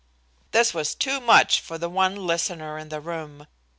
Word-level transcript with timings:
This 0.49 0.73
was 0.73 0.95
too 0.95 1.19
much 1.21 1.59
for 1.61 1.77
the 1.77 1.87
one 1.87 2.15
listener 2.25 2.75
in 2.79 2.89
the 2.89 2.99
room. 2.99 3.45